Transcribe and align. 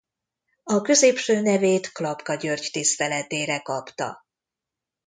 A 0.63 0.81
középső 0.81 1.41
nevét 1.41 1.91
Klapka 1.91 2.35
György 2.35 2.69
tiszteletére 2.71 3.61
kapta. 3.61 4.25